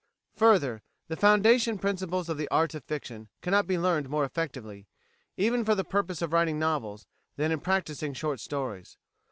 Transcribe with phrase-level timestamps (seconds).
[0.33, 4.87] Further, the foundation principles of the art of fiction cannot be learned more effectively,
[5.37, 8.97] even for the purpose of writing novels, than in practising short stories.